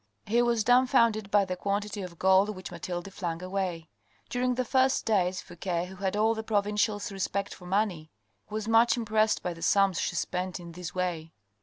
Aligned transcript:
He 0.25 0.41
was 0.41 0.63
dumbfounded 0.63 1.29
by 1.29 1.45
the 1.45 1.55
quantity 1.55 2.01
of 2.01 2.17
gold 2.17 2.55
which 2.55 2.71
Mathilde 2.71 3.13
flung 3.13 3.43
away. 3.43 3.91
During 4.29 4.55
the 4.55 4.65
first 4.65 5.05
days 5.05 5.43
Fouque, 5.43 5.89
who 5.89 5.97
had 5.97 6.15
all 6.17 6.33
the 6.33 6.41
provincial's 6.41 7.11
respect 7.11 7.53
for 7.53 7.67
money, 7.67 8.09
was 8.49 8.67
much 8.67 8.97
impressed 8.97 9.43
by 9.43 9.53
the 9.53 9.61
sums 9.61 10.01
she 10.01 10.15
spent 10.15 10.59
in 10.59 10.71
this 10.71 10.95
way. 10.95 11.33